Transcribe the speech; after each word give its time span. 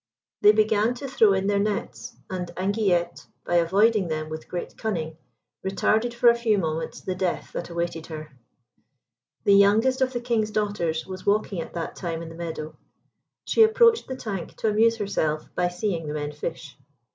They 0.41 0.51
began 0.51 0.95
to 0.95 1.07
throw 1.07 1.33
in 1.33 1.45
their 1.45 1.59
nets, 1.59 2.17
and 2.27 2.47
Anguillette, 2.57 3.27
by 3.45 3.57
avoiding 3.57 4.07
them 4.07 4.29
with 4.29 4.47
great 4.47 4.75
cunning, 4.75 5.15
retarded 5.63 6.11
for 6.11 6.27
a 6.29 6.33
few 6.35 6.57
moments 6.57 7.01
the 7.01 7.13
death 7.13 7.51
that 7.53 7.69
awaited 7.69 8.07
her. 8.07 8.31
The 9.43 9.53
youngest 9.53 10.01
of 10.01 10.11
the 10.11 10.19
King's 10.21 10.49
daughters 10.49 11.05
was 11.05 11.27
walking 11.27 11.61
at 11.61 11.75
that 11.75 11.95
time 11.95 12.23
in 12.23 12.29
the 12.29 12.35
meadow. 12.35 12.75
She 13.45 13.61
approached 13.61 14.07
the 14.07 14.15
tank 14.15 14.55
to 14.55 14.69
amuse 14.69 14.97
herself 14.97 15.47
by 15.53 15.67
seeing 15.67 16.07
the 16.07 16.15
men 16.15 16.31
fish. 16.31 16.75